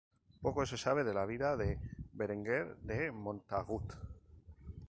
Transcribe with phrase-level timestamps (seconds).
[0.43, 1.77] Poco se sabe de la vida de
[2.13, 3.93] Berenguer de Montagut.